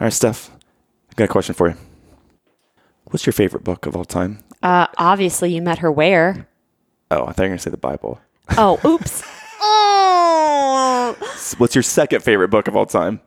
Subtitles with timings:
[0.00, 0.50] All right, Steph,
[1.10, 1.76] I got a question for you.
[3.04, 4.42] What's your favorite book of all time?
[4.62, 6.48] Uh, obviously, you met her where?
[7.10, 8.18] Oh, I thought you were going to say the Bible.
[8.56, 9.22] Oh, oops.
[9.60, 11.14] oh,
[11.58, 13.20] What's your second favorite book of all time?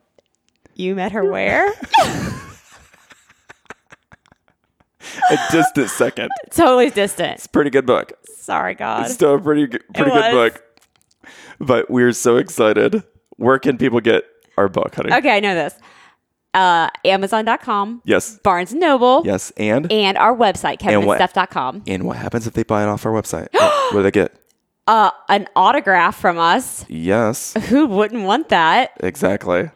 [0.75, 1.67] you met her where?
[5.29, 6.31] A distant second.
[6.49, 7.33] totally distant.
[7.33, 8.13] It's a pretty good book.
[8.35, 9.05] Sorry, God.
[9.05, 10.63] It's still a pretty good, pretty good book.
[11.59, 13.03] But we're so excited.
[13.37, 14.23] Where can people get
[14.57, 15.13] our book, honey?
[15.13, 15.77] Okay, I know this.
[16.53, 18.37] Uh, Amazon.com, Yes.
[18.43, 19.51] Barnes and Noble, Yes.
[19.57, 21.83] And and our website, And kevinandsteph.com.
[21.87, 23.47] and what happens if they buy it off our website?
[23.53, 24.35] what, what do they get?
[24.85, 26.85] Uh, an autograph from us.
[26.89, 27.53] Yes.
[27.69, 28.91] Who wouldn't want that?
[28.99, 29.71] Exactly.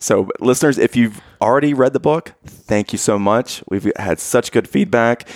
[0.00, 3.62] So, listeners, if you've already read the book, thank you so much.
[3.68, 5.28] We've had such good feedback.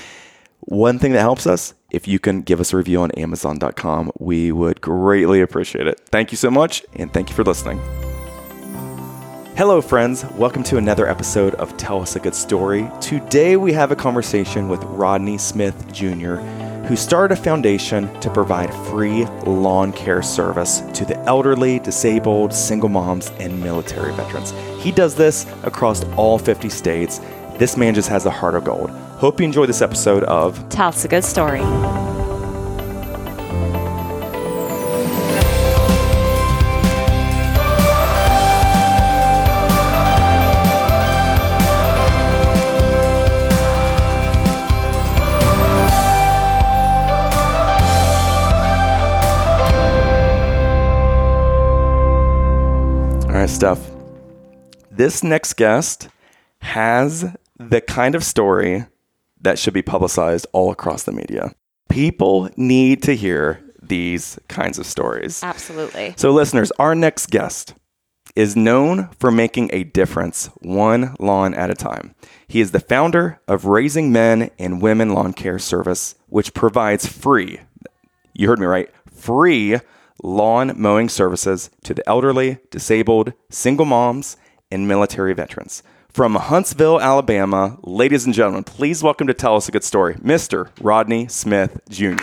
[0.61, 4.51] One thing that helps us, if you can give us a review on Amazon.com, we
[4.51, 6.01] would greatly appreciate it.
[6.07, 8.06] Thank you so much, and thank you for listening.
[9.57, 10.23] Hello, friends.
[10.33, 12.91] Welcome to another episode of Tell Us a Good Story.
[13.01, 16.35] Today, we have a conversation with Rodney Smith Jr.,
[16.85, 22.91] who started a foundation to provide free lawn care service to the elderly, disabled, single
[22.91, 24.53] moms, and military veterans.
[24.79, 27.23] He does this across all 50 states.
[27.57, 28.91] This man just has a heart of gold.
[28.91, 31.63] Hope you enjoy this episode of Tell us a good story.
[53.47, 53.91] Right, Steph.
[54.91, 56.09] This next guest
[56.63, 58.87] has the kind of story
[59.41, 61.55] that should be publicized all across the media.
[61.89, 65.45] People need to hear these kinds of stories.
[65.45, 66.13] Absolutely.
[66.17, 67.75] So, listeners, our next guest
[68.35, 72.17] is known for making a difference one lawn at a time.
[72.49, 77.61] He is the founder of Raising Men and Women Lawn Care Service, which provides free,
[78.35, 79.79] you heard me right, free
[80.23, 84.37] lawn mowing services to the elderly, disabled, single moms,
[84.71, 85.83] and military veterans.
[86.09, 90.71] From Huntsville, Alabama, ladies and gentlemen, please welcome to tell us a good story, Mr.
[90.81, 92.17] Rodney Smith Jr.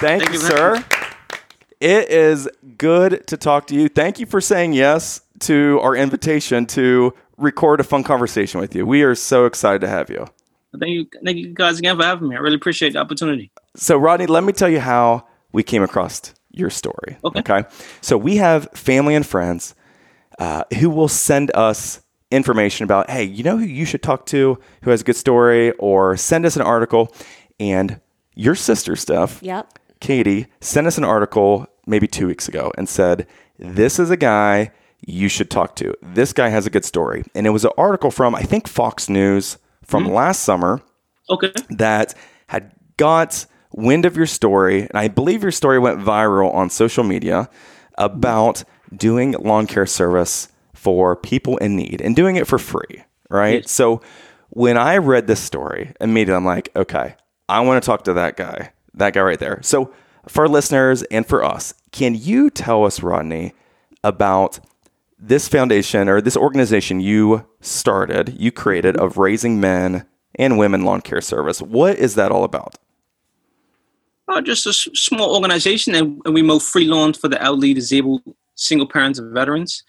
[0.00, 0.84] Thank, Thank you, sir.
[1.80, 3.88] It is good to talk to you.
[3.88, 8.84] Thank you for saying yes to our invitation to record a fun conversation with you.
[8.84, 10.26] We are so excited to have you.
[10.78, 12.36] Thank you, thank you guys again for having me.
[12.36, 13.52] I really appreciate the opportunity.
[13.76, 17.16] So, Rodney, let me tell you how we came across your story.
[17.24, 17.64] Okay.
[18.02, 19.74] So, we have family and friends
[20.38, 22.00] uh, who will send us
[22.30, 25.70] information about, hey, you know who you should talk to who has a good story,
[25.78, 27.14] or send us an article.
[27.60, 28.00] And
[28.34, 29.78] your sister, Steph, Yep.
[30.00, 33.26] Katie, sent us an article maybe two weeks ago and said,
[33.58, 34.72] This is a guy
[35.06, 35.94] you should talk to.
[36.02, 37.24] This guy has a good story.
[37.34, 40.80] And it was an article from, I think, Fox News from last summer
[41.30, 41.52] Okay.
[41.70, 42.14] that
[42.48, 47.04] had got wind of your story, and I believe your story went viral on social
[47.04, 47.50] media
[47.98, 48.64] about
[48.94, 53.62] doing lawn care service for people in need and doing it for free, right?
[53.62, 53.70] Yes.
[53.70, 54.00] So
[54.50, 57.16] when I read this story, immediately I'm like, okay,
[57.48, 59.60] I want to talk to that guy, that guy right there.
[59.62, 59.92] So
[60.28, 63.52] for listeners and for us, can you tell us, Rodney,
[64.02, 64.60] about
[65.18, 70.06] this foundation or this organization you started, you created of raising men
[70.36, 71.60] and women lawn care service?
[71.60, 72.76] What is that all about?
[74.26, 77.74] Oh, just a s- small organization, and, and we mow free lawns for the elderly,
[77.74, 78.22] disabled,
[78.54, 79.82] single parents, and veterans.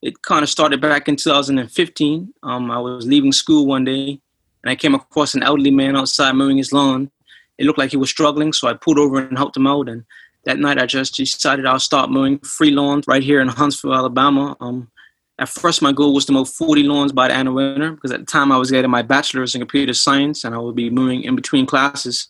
[0.00, 2.32] It kind of started back in 2015.
[2.42, 4.20] Um, I was leaving school one day,
[4.62, 7.10] and I came across an elderly man outside mowing his lawn.
[7.58, 9.88] It looked like he was struggling, so I pulled over and helped him out.
[9.88, 10.04] And
[10.44, 14.56] that night, I just decided I'll start mowing free lawns right here in Huntsville, Alabama.
[14.60, 14.90] Um,
[15.38, 18.12] at first, my goal was to mow 40 lawns by the end of winter because
[18.12, 20.90] at the time I was getting my bachelor's in computer science, and I would be
[20.90, 22.28] mowing in between classes.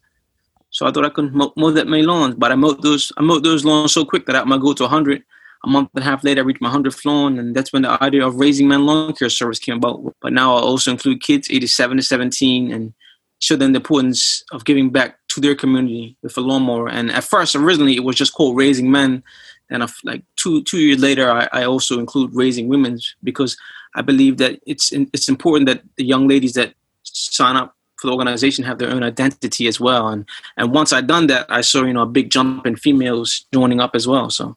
[0.75, 3.13] So I thought I could mow, that many lawns, but I mowed those.
[3.17, 5.23] I mowed those lawns so quick that I might go to 100.
[5.63, 8.03] A month and a half later, I reached my 100th lawn, and that's when the
[8.03, 10.15] idea of raising men lawn care service came about.
[10.21, 12.93] But now I also include kids 87 to 17 and
[13.39, 16.89] show them the importance of giving back to their community with a lawnmower.
[16.89, 19.23] And at first, originally, it was just called Raising Men.
[19.71, 23.57] And of like two two years later, I, I also include Raising Women because
[23.95, 26.75] I believe that it's it's important that the young ladies that
[27.05, 30.09] sign up for the organization have their own identity as well.
[30.09, 30.29] And
[30.59, 33.81] and once I done that, I saw you know a big jump in females joining
[33.81, 34.29] up as well.
[34.31, 34.57] So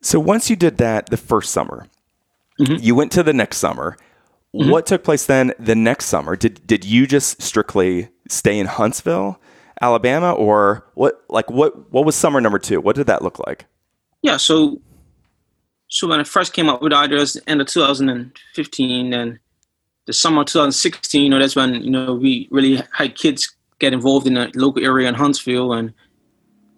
[0.00, 1.86] So once you did that the first summer,
[2.60, 2.80] Mhm.
[2.80, 3.96] you went to the next summer.
[4.52, 6.36] What took place then the next summer?
[6.36, 9.38] Did did you just strictly stay in Huntsville,
[9.82, 11.22] Alabama, or what?
[11.28, 11.90] Like what?
[11.92, 12.80] What was summer number two?
[12.80, 13.66] What did that look like?
[14.22, 14.80] yeah, so
[15.88, 19.12] so when I first came up with the idea, it was the end of 2015,
[19.14, 19.38] and
[20.08, 24.26] the summer 2016, you know, that's when you know we really had kids get involved
[24.26, 25.92] in the local area in Huntsville, and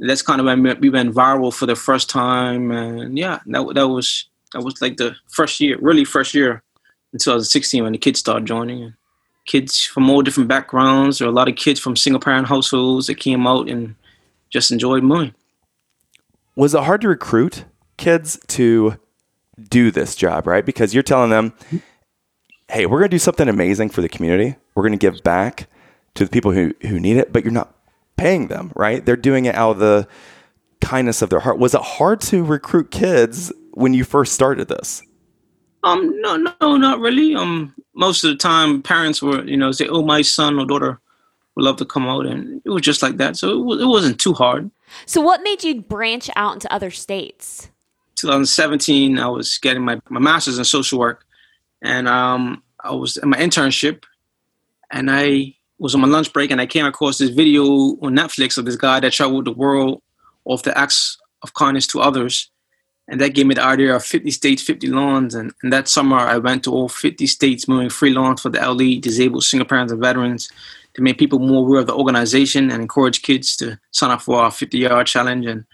[0.01, 3.87] that's kind of when we went viral for the first time, and yeah, that that
[3.87, 6.65] was that was like the first year, really first year
[7.13, 8.83] in 2016 when the kids started joining.
[8.83, 8.95] And
[9.47, 11.21] kids from all different backgrounds.
[11.21, 13.95] Were a lot of kids from single parent households that came out and
[14.51, 15.35] just enjoyed mowing.
[16.57, 17.65] Was it hard to recruit
[17.97, 18.99] kids to
[19.69, 20.67] do this job, right?
[20.67, 21.53] Because you're telling them,
[22.71, 24.57] hey, we're going to do something amazing for the community.
[24.75, 25.69] We're going to give back
[26.15, 27.75] to the people who, who need it, but you're not
[28.17, 29.05] paying them, right?
[29.05, 30.09] They're doing it out of the
[30.81, 31.59] kindness of their heart.
[31.59, 35.03] Was it hard to recruit kids when you first started this?
[35.83, 37.35] Um, no, no, not really.
[37.35, 41.01] Um, most of the time, parents were, you know, say, "Oh, my son or daughter
[41.55, 43.39] would love to come out," and it was just like that.
[43.39, 44.71] So it, was, it wasn't too hard.
[45.07, 47.71] So, what made you branch out into other states?
[48.17, 51.25] 2017, I was getting my, my master's in social work,
[51.83, 54.05] and um, I was in my internship,
[54.91, 58.59] and I was on my lunch break, and I came across this video on Netflix
[58.59, 60.03] of this guy that traveled the world
[60.47, 62.51] of the acts of kindness to others
[63.11, 65.35] and that gave me the idea of 50 states, 50 lawns.
[65.35, 68.61] And, and that summer, I went to all 50 states mowing free lawns for the
[68.61, 70.49] elderly, disabled, single parents, and veterans
[70.95, 74.37] to make people more aware of the organization and encourage kids to sign up for
[74.37, 75.45] our 50 yard challenge.
[75.45, 75.65] And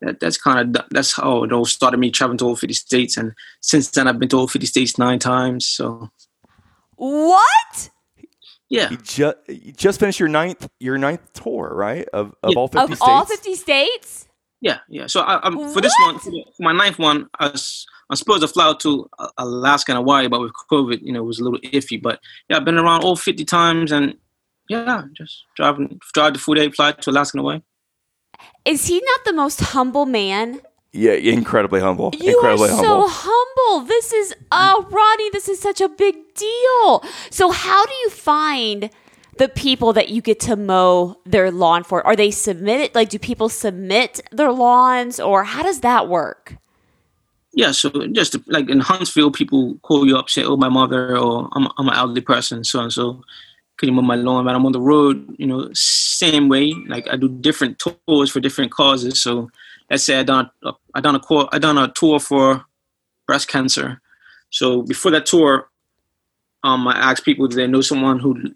[0.00, 3.16] that, that's kind of that's how it all started me traveling to all 50 states.
[3.16, 5.66] And since then, I've been to all 50 states nine times.
[5.66, 6.10] So,
[6.96, 7.90] what?
[8.68, 12.08] Yeah, you just you just finished your ninth your ninth tour, right?
[12.12, 12.58] Of of Yeah.
[12.58, 13.02] all fifty Of states.
[13.02, 14.28] all 50 states?
[14.60, 15.06] Yeah, yeah.
[15.06, 18.48] So I, I'm, for this one, for, my ninth one, I was I'm supposed to
[18.48, 21.44] fly out to uh, Alaska and Hawaii, but with COVID, you know, it was a
[21.44, 22.00] little iffy.
[22.00, 24.16] But yeah, I've been around all 50 times, and
[24.68, 27.60] yeah, just driving, drive the food aid, fly to Alaska and Hawaii.
[28.64, 30.60] Is he not the most humble man?
[30.96, 32.12] yeah, incredibly humble.
[32.18, 33.08] You incredibly are humble.
[33.08, 33.86] so humble.
[33.86, 37.04] This is, uh, oh, Ronnie, this is such a big deal.
[37.30, 38.90] So, how do you find
[39.36, 42.04] the people that you get to mow their lawn for?
[42.06, 42.94] Are they submitted?
[42.94, 46.56] Like, do people submit their lawns, or how does that work?
[47.52, 51.48] Yeah, so just like in Huntsville, people call you up, say, "Oh, my mother," or
[51.52, 53.22] "I'm, I'm an elderly person, so and so."
[53.78, 54.44] Can you mow my lawn?
[54.44, 56.72] When I'm on the road, you know, same way.
[56.88, 59.22] Like I do different tours for different causes.
[59.22, 59.50] So
[59.90, 60.50] let's say I done
[60.94, 62.64] I done a call, I done a tour for
[63.26, 64.00] breast cancer.
[64.50, 65.68] So before that tour,
[66.62, 68.54] um, I asked people, do they know someone who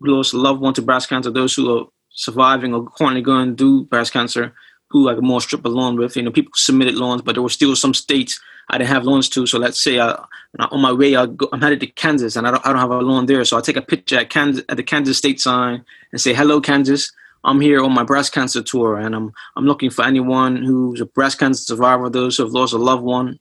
[0.00, 1.30] lost a loved one to breast cancer?
[1.30, 4.54] Those who are surviving or currently going through breast cancer,
[4.92, 6.16] who I could more strip a lawn with.
[6.16, 9.28] You know, people submitted lawns, but there were still some states I didn't have lawns
[9.30, 9.46] to.
[9.46, 10.22] So let's say I,
[10.58, 12.90] on my way, I go, I'm headed to Kansas, and I don't, I don't have
[12.90, 13.44] a lawn there.
[13.44, 16.60] So I take a picture at Kansas at the Kansas state sign and say, "Hello,
[16.60, 17.12] Kansas."
[17.44, 21.06] I'm here on my breast cancer tour, and I'm I'm looking for anyone who's a
[21.06, 23.40] breast cancer survivor, those who have lost a loved one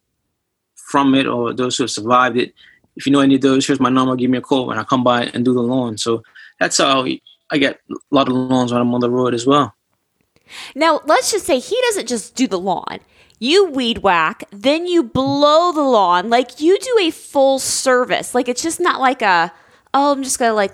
[0.75, 2.55] from it, or those who have survived it.
[2.95, 4.15] If you know any of those, here's my number.
[4.15, 5.99] Give me a call, and I come by and do the lawn.
[5.99, 6.23] So
[6.59, 7.05] that's how
[7.51, 9.75] I get a lot of lawns when I'm on the road as well.
[10.75, 12.99] Now, let's just say he doesn't just do the lawn.
[13.39, 16.29] You weed whack, then you blow the lawn.
[16.29, 18.35] Like you do a full service.
[18.35, 19.51] Like it's just not like a,
[19.93, 20.73] oh, I'm just going to like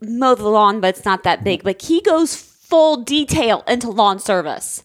[0.00, 1.64] mow the lawn, but it's not that big.
[1.64, 4.84] Like he goes full detail into lawn service,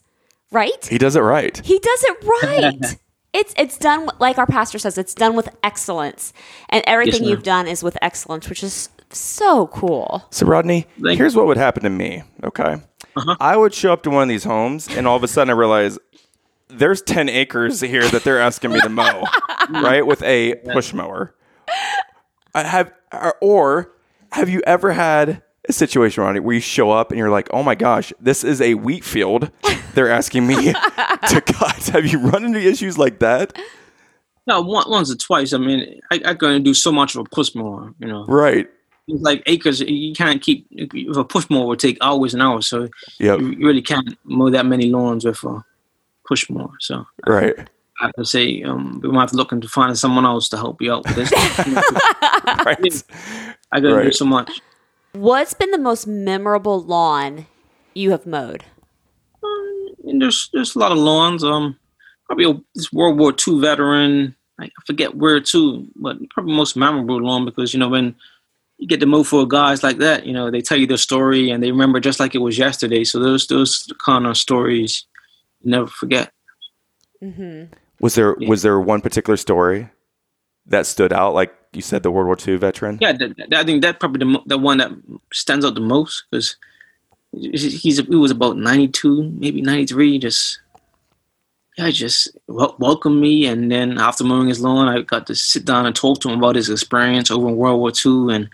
[0.52, 0.86] right?
[0.88, 1.62] he does it right.
[1.64, 2.98] He does it right.
[3.34, 4.98] it's it's done like our pastor says.
[4.98, 6.34] It's done with excellence,
[6.70, 7.30] and everything ma'am.
[7.30, 10.26] you've done is with excellence, which is so cool.
[10.32, 12.24] So Rodney, Thank- here's what would happen to me.
[12.44, 12.78] Okay,
[13.18, 13.36] Uh-huh.
[13.40, 15.54] I would show up to one of these homes, and all of a sudden I
[15.54, 15.98] realize
[16.70, 19.24] there's ten acres here that they're asking me to mow,
[19.70, 21.34] right, with a push mower.
[22.54, 22.92] I have,
[23.42, 23.92] or-
[24.32, 27.64] have you ever had a situation, Ronnie, where you show up and you're like, "Oh
[27.64, 29.52] my gosh, this is a wheat field."
[29.94, 31.88] They're asking me to cut.
[31.88, 33.58] Have you run into issues like that?
[34.46, 35.54] No, once or twice.
[35.54, 38.26] I mean, I, I can do so much of a push mower, you know.
[38.26, 38.68] Right.
[39.08, 39.80] It's like acres.
[39.82, 42.68] You can't keep if a push mower would take hours and hours.
[42.68, 43.40] So Yep.
[43.40, 45.64] you really can't mow that many lawns with a
[46.28, 46.74] push mower.
[46.80, 47.56] So Right.
[48.00, 50.58] I have to say, um, we might have to look into finding someone else to
[50.58, 51.32] help you out with this.
[52.66, 53.04] Right.
[53.72, 54.14] I gotta do Right.
[54.16, 54.62] so much.
[55.14, 57.48] What's been the most memorable lawn
[57.96, 58.66] you have mowed?
[60.06, 61.44] And there's there's a lot of lawns.
[61.44, 61.78] Um,
[62.28, 64.36] probably a, this World War II veteran.
[64.60, 68.16] I I forget where to, but probably most memorable lawn because you know when
[68.78, 71.50] you get to mow for guys like that, you know they tell you their story
[71.50, 73.04] and they remember just like it was yesterday.
[73.04, 75.06] So those those kind of stories
[75.62, 76.32] you never forget.
[77.24, 77.74] Mm-hmm.
[78.00, 78.50] Was there Yeah.
[78.50, 79.90] was there one particular story
[80.68, 81.34] that stood out?
[81.34, 82.98] Like you said, the World War II veteran.
[83.02, 84.92] Yeah, that, that- I think that probably the, the one that
[85.34, 86.56] stands out the most because
[87.34, 90.20] he's he was about ninety two, maybe ninety three.
[90.20, 90.60] Just
[91.78, 93.46] yeah, just wel- welcomed me.
[93.46, 96.40] And then after mowing his lawn, I got to sit down and talk to him
[96.40, 98.34] about his experience over in World War II.
[98.36, 98.50] And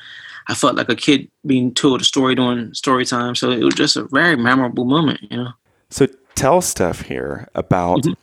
[0.47, 3.35] I felt like a kid being told a story during story time.
[3.35, 5.49] So it was just a very memorable moment, you know.
[5.89, 8.13] So tell stuff here about Mm-hmm.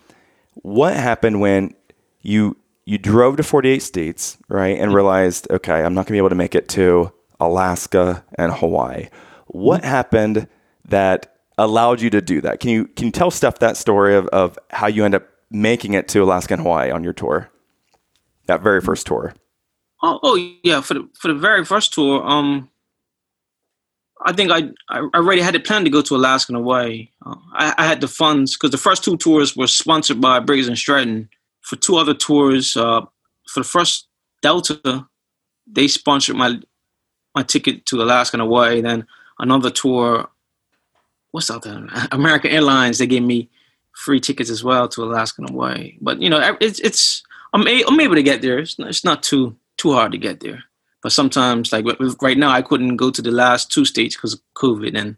[0.54, 1.74] what happened when
[2.22, 4.82] you you drove to 48 states, right, Mm-hmm.
[4.82, 8.52] and realized, okay, I'm not going to be able to make it to Alaska and
[8.52, 9.08] Hawaii.
[9.46, 9.88] What Mm-hmm.
[9.90, 10.48] happened
[10.86, 12.60] that allowed you to do that?
[12.60, 15.94] Can you can you tell Steph that story of, of how you end up making
[15.94, 17.50] it to Alaska and Hawaii on your tour?
[18.46, 19.34] That very first tour.
[20.02, 22.70] Oh, oh yeah, for the for the very first tour, um,
[24.24, 27.10] I think I I already had it planned to go to Alaska and Hawaii.
[27.24, 30.68] Uh, I, I had the funds because the first two tours were sponsored by Briggs
[30.68, 31.28] and Stratton.
[31.62, 33.02] For two other tours, uh,
[33.46, 34.08] for the first
[34.40, 35.06] Delta,
[35.66, 36.58] they sponsored my
[37.34, 38.80] my ticket to Alaska and Hawaii.
[38.80, 39.06] Then
[39.38, 40.29] another tour,
[41.30, 41.86] what's out there?
[42.12, 42.98] American Airlines.
[42.98, 43.48] They gave me
[43.92, 45.96] free tickets as well to Alaska and Hawaii.
[46.00, 47.22] But you know, it's it's
[47.52, 48.58] I'm a, I'm able to get there.
[48.58, 50.64] It's not, it's not too too hard to get there.
[51.02, 51.86] But sometimes, like
[52.20, 54.98] right now, I couldn't go to the last two states because of COVID.
[54.98, 55.16] And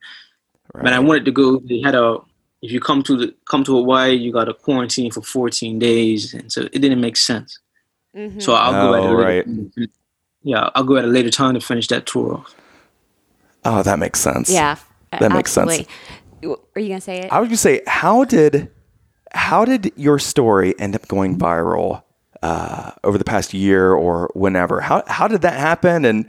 [0.72, 2.18] when I wanted to go, they had a
[2.62, 6.32] if you come to the come to Hawaii, you got to quarantine for 14 days,
[6.32, 7.58] and so it didn't make sense.
[8.14, 8.50] So mm-hmm.
[8.50, 9.92] I'll go at Oh, a later,
[10.42, 12.54] yeah, I'll go at a later time to finish that tour off.
[13.64, 14.50] Oh, that makes sense.
[14.50, 14.76] Yeah,
[15.20, 15.86] That makes sense.
[16.44, 17.32] Are you gonna say it?
[17.32, 18.70] I was gonna say, how did
[19.32, 22.02] how did your story end up going viral
[22.42, 24.80] uh, over the past year or whenever?
[24.80, 26.04] How how did that happen?
[26.04, 26.26] And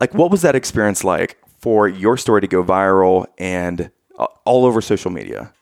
[0.00, 4.64] like, what was that experience like for your story to go viral and uh, all
[4.64, 5.52] over social media?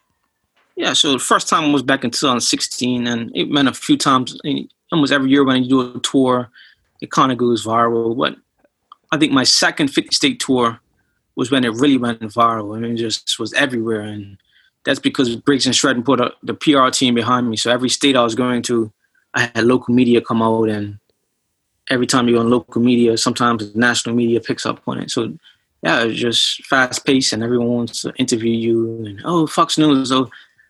[0.76, 4.38] Yeah, so the first time was back in 2016, and it went a few times,
[4.92, 6.50] almost every year when you do a tour,
[7.00, 8.16] it kind of goes viral.
[8.16, 8.36] But
[9.10, 10.78] I think my second 50 state tour
[11.38, 12.76] was when it really went viral.
[12.76, 14.00] I mean, it just was everywhere.
[14.00, 14.38] And
[14.84, 17.56] that's because Briggs and Stratton put a, the PR team behind me.
[17.56, 18.92] So every state I was going to,
[19.34, 20.68] I had local media come out.
[20.68, 20.98] And
[21.90, 25.12] every time you go on local media, sometimes national media picks up on it.
[25.12, 25.32] So
[25.84, 29.06] yeah, it's just fast paced and everyone wants to interview you.
[29.06, 30.28] And oh, Fox News, oh,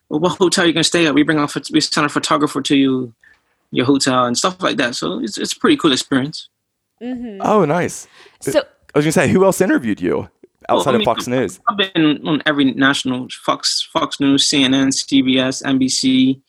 [0.09, 1.15] well, what hotel you gonna stay at?
[1.15, 3.11] We bring a we send a photographer to you,
[3.71, 4.93] your hotel and stuff like that.
[4.93, 6.47] So it's it's a pretty cool experience.
[7.01, 7.41] Mm-hmm.
[7.41, 8.07] Oh, nice.
[8.41, 10.29] So I was gonna say, who else interviewed you
[10.69, 11.59] outside Well, I of Fox News?
[11.67, 16.41] I've been on every national Fox Fox News, CNN, CBS, NBC,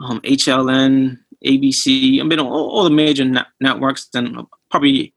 [0.00, 2.20] um, HLN, ABC.
[2.20, 4.08] I've been on all, all the major net- networks.
[4.14, 4.38] And
[4.70, 5.12] probably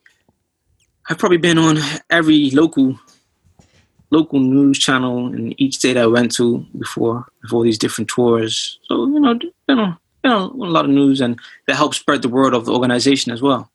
[1.10, 1.78] I've probably been on
[2.10, 3.00] every local
[4.10, 8.80] local news channel in each state I went to before before these different tours.
[8.84, 12.22] So you know, been on, been on a lot of news, and that helps spread
[12.22, 13.72] the word of the organization as well.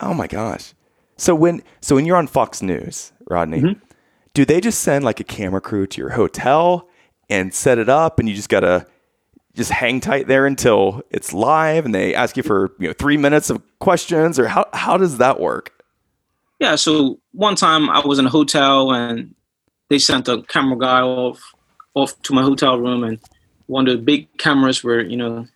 [0.00, 0.74] Oh my gosh.
[1.20, 3.78] So when so when you're on Fox News, Rodney, mm-hmm.
[4.32, 6.88] do they just send like a camera crew to your hotel
[7.28, 8.86] and set it up and you just gotta
[9.54, 13.18] just hang tight there until it's live and they ask you for, you know, three
[13.18, 15.84] minutes of questions or how how does that work?
[16.58, 19.34] Yeah, so one time I was in a hotel and
[19.90, 21.52] they sent a camera guy off
[21.92, 23.18] off to my hotel room and
[23.66, 25.46] one of the big cameras were, you know,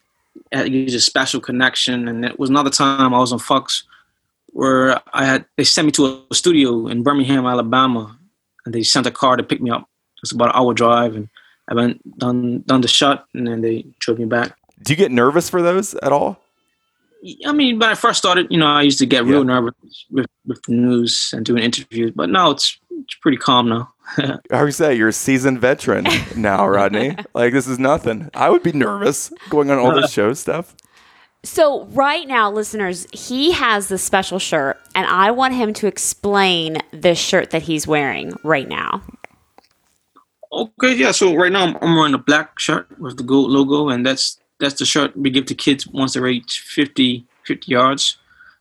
[0.52, 3.84] to use a special connection and it was another time I was on Fox
[4.54, 8.16] where I had they sent me to a studio in Birmingham, Alabama,
[8.64, 9.88] and they sent a car to pick me up.
[10.22, 11.28] It's about an hour drive and
[11.68, 14.56] I went done done the shot and then they drove me back.
[14.82, 16.40] Do you get nervous for those at all?
[17.46, 19.54] I mean, when I first started, you know, I used to get real Yeah.
[19.54, 19.74] nervous
[20.10, 23.92] with, with the news and doing interviews, but now it's it's pretty calm now.
[24.52, 26.06] I would say you're a seasoned veteran
[26.36, 27.16] now, Rodney.
[27.34, 28.30] like this is nothing.
[28.34, 30.76] I would be nervous going on all this show stuff.
[31.44, 36.78] So right now, listeners, he has the special shirt, and I want him to explain
[36.90, 39.02] this shirt that he's wearing right now.
[40.50, 41.12] Okay, yeah.
[41.12, 44.40] So right now I'm, I'm wearing a black shirt with the gold logo, and that's
[44.58, 48.16] that's the shirt we give to kids once they reach 50, 50 yards.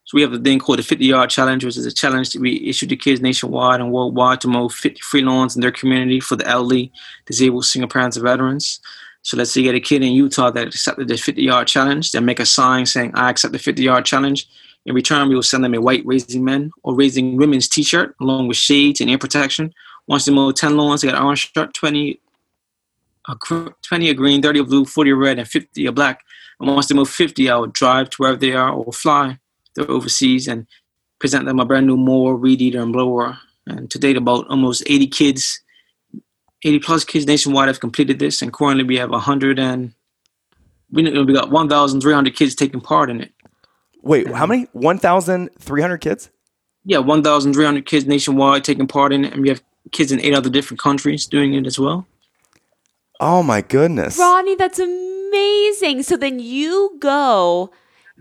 [0.06, 2.42] So we have a thing called the 50 yard challenge, which is a challenge that
[2.42, 6.20] we issue to kids nationwide and worldwide to mow 50 free lawns in their community
[6.20, 6.92] for the elderly,
[7.26, 8.82] disabled, single parents, and veterans.
[9.24, 12.12] So let's say you get a kid in Utah that accepted the 50 yard challenge,
[12.12, 14.48] they make a sign saying, I accept the 50 yard challenge.
[14.86, 18.16] In return, we will send them a white Raising Men or Raising Women's t shirt
[18.20, 19.74] along with shades and ear protection.
[20.08, 22.20] Once they mow 10 lawns, they get an orange shirt, 20
[23.30, 23.36] a,
[23.82, 26.20] 20 a green, 30 a blue, 40 a red, and 50 a black.
[26.60, 29.40] And once they mow 50, I will drive to wherever they are or fly.
[29.76, 30.68] They're overseas and
[31.20, 33.38] present them a brand new mower, weed eater, and blower.
[33.66, 35.63] And to date, about almost 80 kids,
[36.64, 38.42] 80 plus kids nationwide have completed this.
[38.42, 39.94] And currently, we have 100 and
[40.92, 43.32] we, we got 1,300 kids taking part in it.
[44.02, 44.68] Wait, how many?
[44.74, 46.30] One thousand three hundred kids?
[46.84, 49.32] Yeah, 1,300 kids nationwide taking part in it.
[49.34, 52.06] And we have kids in eight other different countries doing it as well.
[53.22, 54.18] Oh my goodness.
[54.20, 56.04] Ronnie, that's amazing.
[56.04, 57.72] So then you go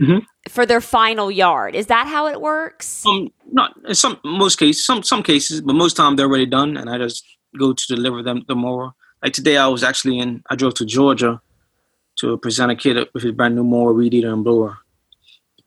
[0.01, 0.23] Mhm.
[0.49, 1.75] for their final yard.
[1.75, 3.05] Is that how it works?
[3.05, 6.77] Um, not in some most cases, some some cases, but most time they're already done,
[6.77, 7.25] and I just
[7.59, 8.93] go to deliver them the mower.
[9.23, 10.43] Like today, I was actually in.
[10.51, 11.41] I drove to Georgia
[12.17, 14.79] to present a kid with his brand new mower, weed eater, and blower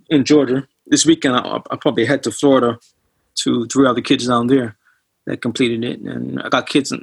[0.09, 0.67] in Georgia.
[0.87, 2.79] This weekend, I, I probably head to Florida
[3.35, 4.77] to three other kids down there
[5.25, 6.93] that completed it, and I got kids.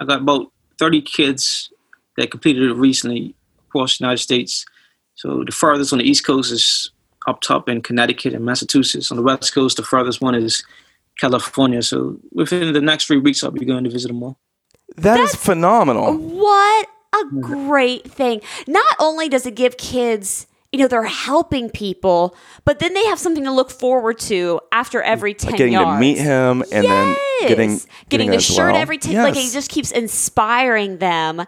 [0.00, 1.70] I got about thirty kids
[2.16, 3.34] that completed it recently
[3.68, 4.66] across the United States.
[5.14, 6.90] So the farthest on the East Coast is
[7.26, 9.10] up top in Connecticut and Massachusetts.
[9.10, 10.64] On the West Coast, the farthest one is
[11.22, 11.82] California.
[11.82, 14.38] So within the next three weeks, I'll be going to visit them all.
[14.96, 16.14] That is phenomenal.
[16.18, 18.40] What a great thing.
[18.66, 23.18] Not only does it give kids, you know, they're helping people, but then they have
[23.18, 25.96] something to look forward to after every 10 Like getting yards.
[25.96, 27.86] to meet him and then getting Yes.
[28.08, 28.82] getting, the shirt well.
[28.82, 29.50] every ten like Yes.
[29.50, 31.42] it just keeps inspiring them.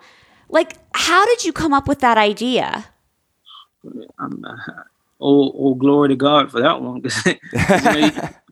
[0.49, 2.87] Like how did you come up with that idea?
[4.19, 4.57] I'm, uh,
[5.21, 7.03] oh, oh, glory to God for that one.
[7.03, 7.35] 'Cause, you
[7.69, 8.29] know, he-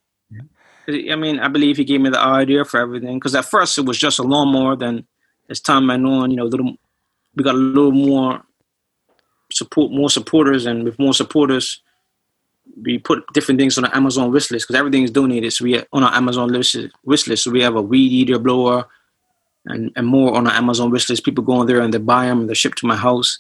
[0.89, 3.17] I mean, I believe he gave me the idea for everything.
[3.19, 4.77] Because at first it was just a lawnmower.
[4.77, 5.07] Then
[5.49, 6.77] as time went on, you know, little
[7.35, 8.43] we got a little more
[9.53, 11.81] support, more supporters, and with more supporters,
[12.83, 15.53] we put different things on the Amazon wish list because everything is donated.
[15.53, 16.75] So we have, on our Amazon wish
[17.27, 17.45] list.
[17.45, 18.87] So we have a weed eater blower,
[19.67, 21.25] and and more on our Amazon wish list.
[21.25, 23.39] People go on there and they buy them and they ship to my house.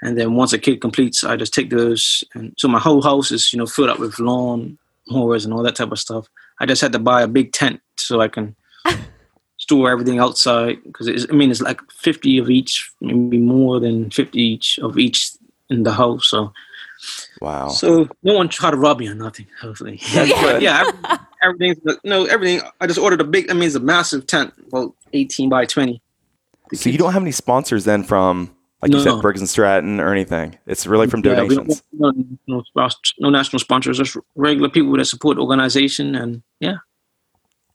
[0.00, 2.22] And then once a kid completes, I just take those.
[2.34, 4.78] And so my whole house is, you know, filled up with lawn
[5.08, 6.28] mowers and all that type of stuff.
[6.60, 8.54] I just had to buy a big tent so I can
[9.58, 14.10] store everything outside because uh, I mean it's like 50 of each, maybe more than
[14.10, 15.30] 50 each of each
[15.70, 16.28] in the house.
[16.28, 16.52] So
[17.40, 17.68] Wow.
[17.68, 19.46] so no one tried to rob me or nothing.
[19.60, 20.62] Hopefully, That's good.
[20.62, 20.80] yeah.
[20.86, 22.60] every- Everything's no everything.
[22.80, 23.48] I just ordered a big.
[23.48, 26.02] I mean, it's a massive tent, about 18 by 20.
[26.74, 28.50] So you don't have any sponsors then from
[28.82, 30.56] like you said Briggs and Stratton or anything.
[30.66, 31.82] It's really from Yeah, we don't donations.
[31.92, 32.16] want
[32.46, 36.76] no, no, no national sponsors, just regular people that support organization, and yeah.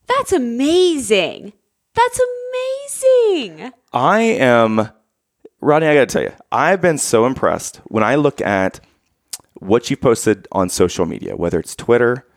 [0.08, 1.54] That's amazing.
[1.94, 3.72] That's amazing.
[3.92, 4.90] I am
[5.64, 6.34] Rodney, I got to tell you.
[6.52, 8.82] I've been so impressed when I look at
[9.54, 12.28] what you posted on social media, whether it's Twitter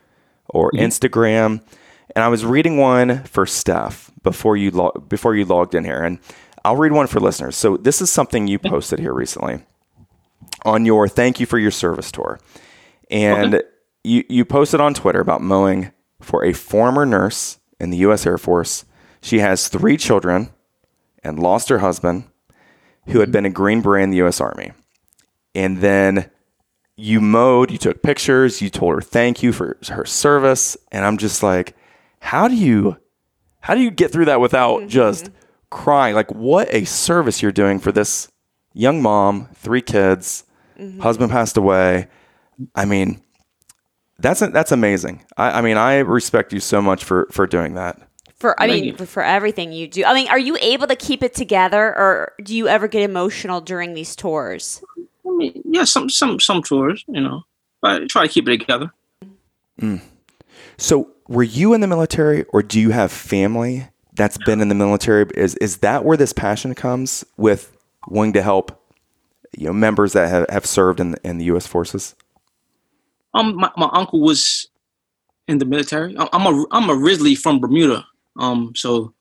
[0.47, 0.85] or mm-hmm.
[0.85, 1.61] Instagram.
[2.15, 6.01] And I was reading one for Steph before you lo- before you logged in here,
[6.01, 6.19] and
[6.67, 7.55] I'll read one for listeners.
[7.55, 9.61] So this is something you posted here recently
[10.63, 12.41] on your thank you for your service tour,
[13.09, 13.63] and
[14.03, 18.25] you you posted on Twitter about mowing for a former nurse in the U.S.
[18.25, 18.83] Air Force.
[19.21, 20.49] She has three children
[21.23, 22.25] and lost her husband,
[23.05, 23.31] who had mm-hmm.
[23.31, 24.41] been a Green Beret in the U.S.
[24.41, 24.73] Army,
[25.55, 26.29] and then
[26.97, 31.17] you mowed, you took pictures, you told her thank you for her service, and I'm
[31.17, 31.77] just like,
[32.19, 32.97] how do you,
[33.61, 34.89] how do you get through that without mm-hmm.
[34.89, 35.29] just
[35.69, 36.15] crying?
[36.15, 38.29] Like, what a service you're doing for this
[38.73, 40.43] young mom, three kids,
[40.79, 40.99] mm-hmm.
[40.99, 42.07] husband passed away.
[42.75, 43.21] I mean,
[44.19, 45.23] that's that's amazing.
[45.37, 47.99] I, I mean, I respect you so much for for doing that.
[48.37, 48.93] For I mean, you.
[48.93, 50.03] for everything you do.
[50.05, 53.61] I mean, are you able to keep it together, or do you ever get emotional
[53.61, 54.81] during these tours?
[55.25, 57.43] I mean, yeah, some some some tours, you know,
[57.81, 58.91] but I try to keep it together.
[59.81, 60.01] Mm.
[60.77, 64.75] So, were you in the military, or do you have family that's been in the
[64.75, 65.25] military?
[65.35, 67.77] Is is that where this passion comes with
[68.07, 68.81] wanting to help,
[69.57, 71.65] you know, members that have, have served in the, in the U.S.
[71.65, 72.15] forces?
[73.33, 74.67] Um, my, my uncle was
[75.47, 76.15] in the military.
[76.17, 78.05] I'm a I'm originally from Bermuda.
[78.37, 79.13] Um, so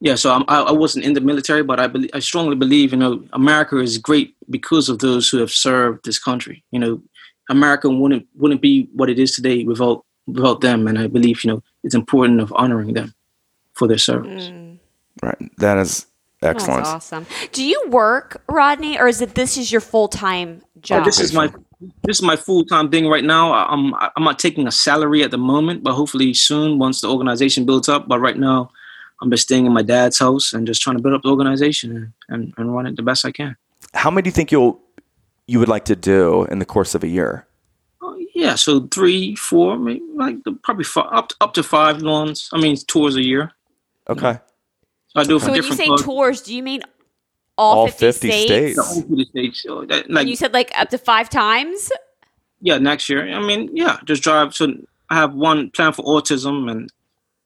[0.00, 2.98] yeah, so I I wasn't in the military, but I believe I strongly believe you
[2.98, 6.62] know America is great because of those who have served this country.
[6.70, 7.02] You know,
[7.50, 11.50] America wouldn't wouldn't be what it is today without without them, and I believe you
[11.50, 13.15] know it's important of honoring them
[13.76, 14.48] for their service.
[14.48, 14.78] Mm.
[15.22, 15.50] Right.
[15.58, 16.06] That is
[16.42, 16.84] excellent.
[16.84, 17.26] That's awesome.
[17.52, 21.02] Do you work, Rodney, or is it this is your full time uh, job?
[21.02, 21.48] Oh, this is my
[22.04, 23.52] this is my full time thing right now.
[23.52, 27.08] I- I'm I'm not taking a salary at the moment, but hopefully soon once the
[27.08, 28.08] organization builds up.
[28.08, 28.70] But right now,
[29.20, 31.96] I'm just staying in my dad's house and just trying to build up the organization
[31.96, 33.56] and, and, and run it the best I can.
[33.94, 34.80] How many do you think you'll
[35.46, 37.46] you would like to do in the course of a year?
[38.02, 42.50] Oh, yeah, so three, four, maybe like probably five, up to, up to five lawns.
[42.52, 43.52] I mean tours a year.
[44.08, 44.38] Okay.
[45.08, 46.02] So I do it for so when you say clubs.
[46.02, 46.82] tours, do you mean
[47.58, 48.44] all, All 50, 50 states?
[48.46, 48.76] states.
[48.76, 49.62] Yeah, all through the states.
[49.62, 51.90] So that, like you said like up to five times.
[52.60, 53.28] yeah, next year.
[53.32, 54.54] I mean, yeah, just drive.
[54.54, 54.74] So
[55.10, 56.90] I have one plan for autism, and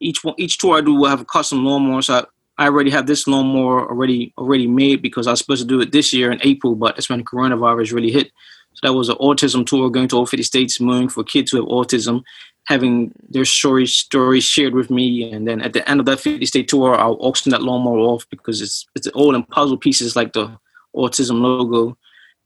[0.01, 2.03] each one, each tour I do will have a custom lawnmower.
[2.03, 2.25] So I,
[2.59, 5.93] I already have this lawnmower already already made because I was supposed to do it
[5.93, 8.33] this year in April, but it's when coronavirus really hit.
[8.75, 11.59] So that was an autism tour going to all 50 states, mowing for kids who
[11.59, 12.23] have autism.
[12.67, 16.47] having their story stories shared with me, and then at the end of that 50
[16.47, 20.33] state tour, I'll auction that lawnmower off because it's it's all in puzzle pieces like
[20.33, 20.57] the
[20.95, 21.97] autism logo.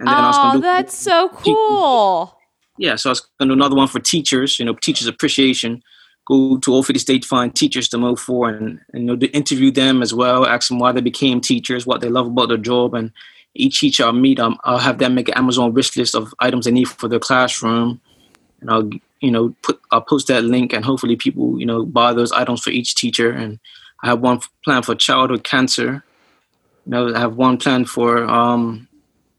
[0.01, 2.39] And then oh, I was gonna do, that's so cool.
[2.79, 5.83] Yeah, so I was gonna do another one for teachers, you know, teachers appreciation.
[6.27, 9.27] Go to all 50 state, find teachers to mow for, and, and you know, to
[9.33, 12.57] interview them as well, ask them why they became teachers, what they love about their
[12.57, 13.13] job, and
[13.55, 16.65] each teacher I'll meet, um, I'll have them make an Amazon wish list of items
[16.65, 18.01] they need for their classroom,
[18.61, 18.91] and I'll
[19.21, 22.63] you know put I'll post that link, and hopefully people you know buy those items
[22.63, 23.31] for each teacher.
[23.31, 23.59] And
[24.03, 26.05] I have one plan for childhood cancer.
[26.87, 28.89] You know, I have one plan for um,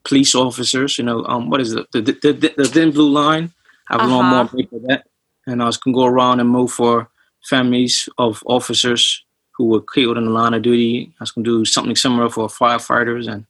[0.03, 0.97] police officers.
[0.97, 1.91] You know, um, what is it?
[1.91, 3.51] The the, the, the thin blue line.
[3.89, 4.09] I have uh-huh.
[4.09, 5.05] a long more for that,
[5.45, 7.09] and I was can go around and move for
[7.43, 11.13] families of officers who were killed in the line of duty.
[11.19, 13.45] I was going to do something similar for firefighters and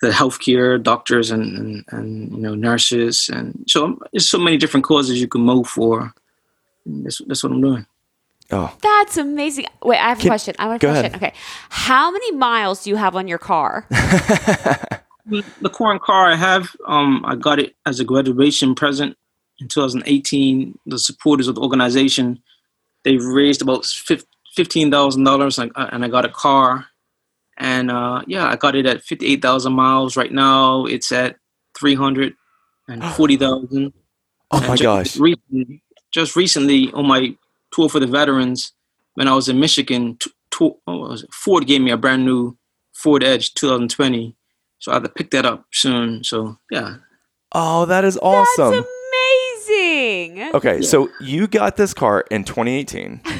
[0.00, 4.84] the healthcare doctors and, and, and, you know nurses and so there's so many different
[4.84, 6.12] causes you can move for.
[6.86, 7.86] That's that's what I'm doing.
[8.52, 9.66] Oh, that's amazing.
[9.82, 10.54] Wait, I have a can, question.
[10.58, 11.06] I have a question.
[11.06, 11.16] Ahead.
[11.16, 11.34] Okay,
[11.68, 13.86] how many miles do you have on your car?
[13.90, 19.16] the current car I have, um, I got it as a graduation present
[19.60, 20.78] in 2018.
[20.86, 22.42] The supporters of the organization,
[23.04, 23.84] they've raised about
[24.56, 26.86] fifteen thousand dollars, and I got a car
[27.60, 30.16] and uh, yeah, I got it at fifty eight thousand miles.
[30.16, 31.36] Right now, it's at
[31.78, 32.34] three hundred
[32.88, 33.92] and forty thousand.
[34.50, 35.16] oh my just gosh!
[35.18, 37.36] Recently, just recently on my
[37.70, 38.72] tour for the veterans,
[39.14, 42.56] when I was in Michigan, t- t- oh, Ford gave me a brand new
[42.94, 44.34] Ford Edge 2020,
[44.78, 46.24] so I have to pick that up soon.
[46.24, 46.96] So yeah.
[47.52, 48.72] Oh, that is awesome!
[48.72, 48.88] That's
[49.68, 50.54] amazing.
[50.54, 50.88] Okay, yeah.
[50.88, 53.20] so you got this car in 2018.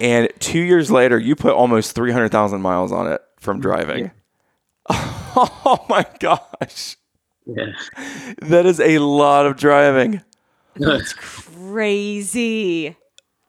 [0.00, 4.10] And two years later, you put almost 300,000 miles on it from driving.
[4.90, 5.14] Yeah.
[5.40, 6.96] Oh my gosh.
[7.46, 7.66] Yeah.
[8.42, 10.22] That is a lot of driving.
[10.74, 12.96] That's crazy.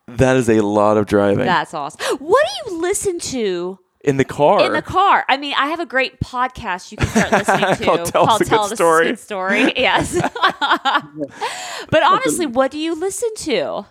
[0.08, 1.46] That is a lot of driving.
[1.46, 2.18] That's awesome.
[2.18, 4.64] What do you listen to in the car?
[4.66, 5.26] In the car.
[5.30, 8.46] I mean, I have a great podcast you can start listening to called Tell, called
[8.46, 9.06] Tell Us a Story.
[9.08, 9.74] Good story.
[9.78, 10.14] Yes.
[11.90, 13.86] but honestly, what do you listen to?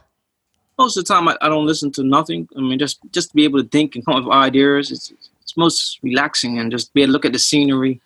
[0.78, 2.48] Most of the time I, I, don't listen to nothing.
[2.56, 4.90] I mean, just just to be able to think and come up with ideas.
[4.90, 5.12] It's
[5.42, 8.00] it's most relaxing and just be able to look at the scenery.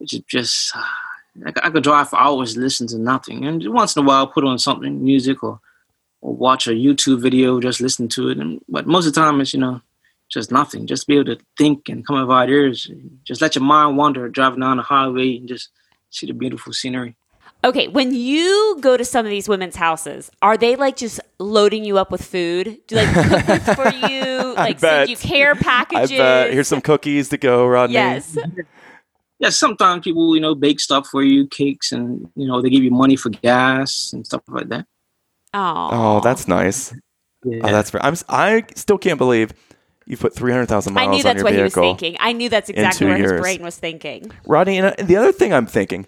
[0.00, 4.06] It's just I, I, could drive for hours listen to nothing, and once in a
[4.06, 5.60] while put on something, music or
[6.20, 8.38] or watch a YouTube video, just listen to it.
[8.38, 9.80] And but most of the time it's you know
[10.28, 10.86] just nothing.
[10.86, 12.90] Just be able to think and come up with ideas.
[13.24, 15.68] Just let your mind wander driving down the highway and just
[16.10, 17.14] see the beautiful scenery.
[17.64, 21.82] Okay, when you go to some of these women's houses, are they like just loading
[21.82, 22.78] you up with food?
[22.86, 24.54] Do they like cook for you?
[24.54, 26.12] Like send you care packages?
[26.12, 26.52] I bet.
[26.52, 27.94] Here's some cookies to go, Rodney.
[27.94, 28.36] Yes.
[29.38, 32.84] Yeah, sometimes people, you know, bake stuff for you, cakes, and you know, they give
[32.84, 34.86] you money for gas and stuff like that.
[35.54, 36.94] Oh, oh, that's nice.
[37.44, 37.60] Yeah.
[37.62, 37.92] Oh, that's.
[37.94, 38.14] I'm.
[38.28, 39.52] I still can't believe
[40.06, 41.06] you put three hundred thousand miles.
[41.06, 41.30] On your vehicle.
[41.30, 42.16] I knew that's what he was thinking.
[42.20, 44.30] I knew that's exactly what his brain was thinking.
[44.46, 46.06] Rodney, and uh, the other thing I'm thinking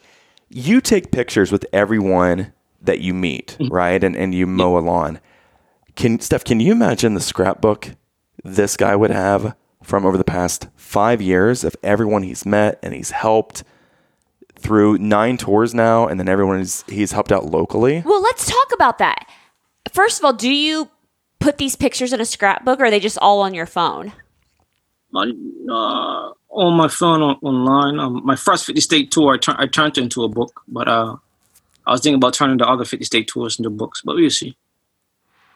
[0.48, 3.72] you take pictures with everyone that you meet, mm-hmm.
[3.72, 4.02] right?
[4.02, 5.20] And and you mow a lawn.
[5.94, 7.96] Can Steph, can you imagine the scrapbook
[8.44, 12.92] this guy would have from over the past five years of everyone he's met and
[12.92, 13.64] he's helped
[14.58, 18.02] through nine tours now, and then everyone he's, he's helped out locally?
[18.04, 19.28] Well, let's talk about that.
[19.92, 20.88] First of all, do you
[21.38, 24.12] put these pictures in a scrapbook, or are they just all on your phone?
[25.14, 28.00] Uh, on my phone on, online.
[28.00, 30.88] Um, my first 50 state tour, I, tur- I turned it into a book, but
[30.88, 31.16] uh,
[31.86, 34.56] I was thinking about turning the other 50 state tours into books, but we'll see.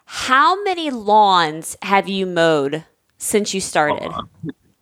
[0.05, 2.85] How many lawns have you mowed
[3.17, 4.09] since you started?
[4.09, 4.23] Uh,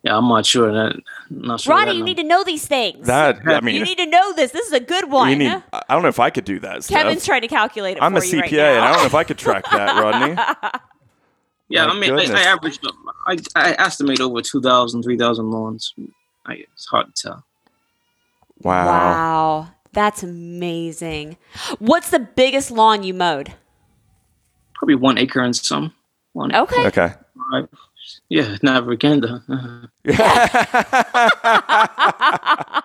[0.03, 0.71] yeah, I'm not sure.
[0.71, 0.95] That,
[1.29, 3.05] not sure Ronnie, you need to know these things.
[3.05, 4.51] That I mean, you need to know this.
[4.51, 5.37] This is a good one.
[5.37, 6.85] Need, I don't know if I could do that.
[6.85, 7.01] Steph.
[7.01, 8.03] Kevin's trying to calculate it.
[8.03, 10.35] I'm a CPA, right and I don't know if I could track that, Rodney.
[11.69, 12.79] Yeah, My I mean, I, I average,
[13.27, 15.93] I, I estimate over 2,000, 3,000 lawns.
[16.45, 17.45] I, it's hard to tell.
[18.61, 18.85] Wow.
[18.85, 19.67] Wow.
[19.93, 21.37] That's amazing.
[21.79, 23.53] What's the biggest lawn you mowed?
[24.75, 25.93] Probably one acre and some.
[26.33, 26.87] One okay.
[26.87, 27.13] Okay.
[28.29, 29.41] Yeah, never again though.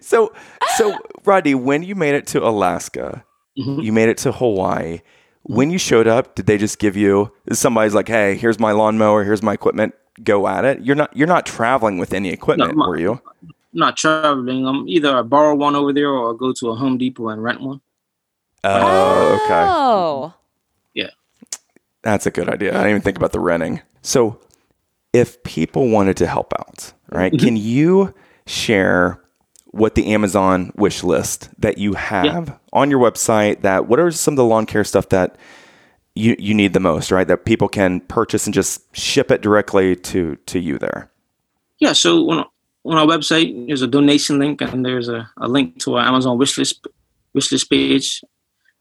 [0.00, 0.32] so,
[0.76, 3.24] so Rodney, when you made it to Alaska,
[3.58, 3.80] mm-hmm.
[3.80, 5.00] you made it to Hawaii
[5.44, 9.24] when you showed up, did they just give you somebody's like, "Hey, here's my lawnmower,
[9.24, 10.80] here's my equipment, go at it"?
[10.82, 13.20] You're not you're not traveling with any equipment, no, were you?
[13.72, 14.66] Not traveling.
[14.66, 17.42] I'm either I borrow one over there or I go to a Home Depot and
[17.42, 17.80] rent one.
[18.64, 19.66] Oh, okay.
[19.68, 20.34] Oh,
[20.94, 21.10] yeah,
[22.02, 22.70] that's a good idea.
[22.70, 23.80] I didn't even think about the renting.
[24.02, 24.38] So,
[25.12, 27.32] if people wanted to help out, right?
[27.32, 27.44] Mm-hmm.
[27.44, 28.14] Can you
[28.46, 29.21] share
[29.72, 32.54] what the Amazon wish list that you have yeah.
[32.72, 33.62] on your website.
[33.62, 35.36] That what are some of the lawn care stuff that
[36.14, 37.26] you you need the most, right?
[37.26, 41.10] That people can purchase and just ship it directly to to you there.
[41.78, 41.92] Yeah.
[41.94, 42.44] So on
[42.84, 46.38] on our website, there's a donation link, and there's a, a link to our Amazon
[46.38, 46.86] wishlist
[47.36, 48.22] wishlist page.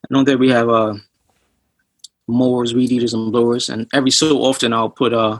[0.09, 0.95] And on there we have uh,
[2.27, 3.69] mowers, weed eaters, and blowers.
[3.69, 5.39] And every so often I'll put uh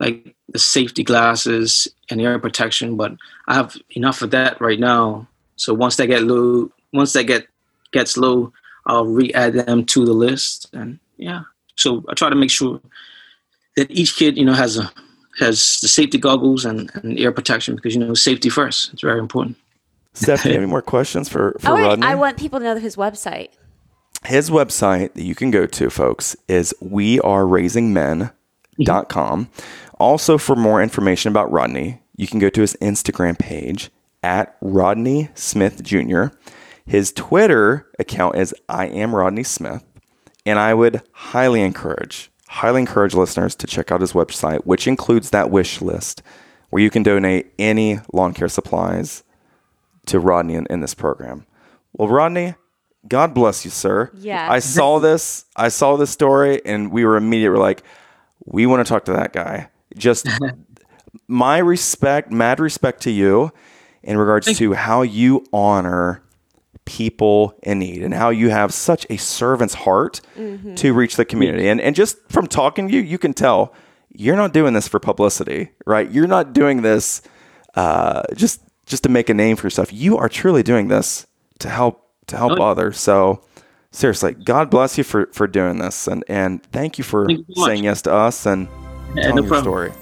[0.00, 3.14] like the safety glasses and ear protection, but
[3.48, 5.26] I have enough of that right now.
[5.56, 7.46] So once they get low, once they get
[7.92, 8.52] gets low,
[8.86, 10.68] I'll re-add them to the list.
[10.72, 11.42] And yeah,
[11.76, 12.80] so I try to make sure
[13.76, 14.90] that each kid, you know, has a
[15.38, 18.92] has the safety goggles and, and ear protection because you know safety first.
[18.92, 19.56] It's very important.
[20.14, 22.06] Steph, do you have any more questions for for Oh, Rodney?
[22.06, 23.50] I want people to know his website.
[24.24, 29.50] His website that you can go to, folks, is weareraisingmen.com.
[29.98, 33.90] Also, for more information about Rodney, you can go to his Instagram page
[34.22, 36.26] at Rodney Smith Jr.
[36.84, 39.84] His Twitter account is I am Rodney Smith.
[40.44, 45.30] And I would highly encourage, highly encourage listeners to check out his website, which includes
[45.30, 46.22] that wish list
[46.70, 49.24] where you can donate any lawn care supplies
[50.06, 51.46] to Rodney in, in this program.
[51.92, 52.54] Well, Rodney,
[53.08, 54.10] God bless you, sir.
[54.14, 54.48] Yes.
[54.48, 55.46] I saw this.
[55.56, 57.82] I saw this story, and we were immediately like,
[58.44, 59.68] we want to talk to that guy.
[59.96, 60.28] Just
[61.28, 63.52] my respect, mad respect to you
[64.02, 66.22] in regards to how you honor
[66.84, 70.20] people in need and how you have such a servant's heart
[70.76, 71.68] to reach the community.
[71.68, 73.72] And and just from talking to you, you can tell
[74.18, 76.10] you're not doing this for publicity, right?
[76.10, 77.22] You're not doing this
[77.74, 79.92] uh, just just to make a name for yourself.
[79.92, 81.26] You are truly doing this
[81.58, 82.62] to help to help Oh.
[82.62, 82.98] others.
[82.98, 83.42] So
[83.90, 87.54] seriously, God bless you for for doing this, and and thank you for Thank you
[87.56, 88.68] so saying yes to us and
[89.16, 89.64] Yeah, telling no your problem.
[89.64, 89.92] story.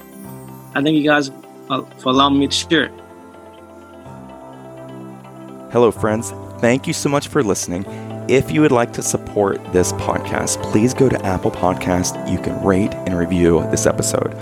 [0.75, 1.31] I thank you guys
[1.69, 2.91] uh, for allowing me to share it.
[5.71, 6.31] Hello, friends.
[6.59, 7.85] Thank you so much for listening.
[8.29, 12.31] If you would like to support this podcast, please go to Apple Podcast.
[12.31, 14.33] You can rate and review this episode.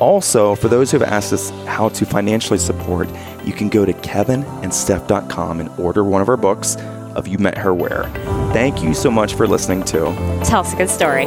[0.00, 3.08] Also, for those who have asked us how to financially support,
[3.44, 6.76] you can go to kevinandsteph.com and order one of our books
[7.16, 8.04] of You Met Her Where.
[8.52, 9.98] Thank you so much for listening to
[10.44, 11.24] Tell us a good story.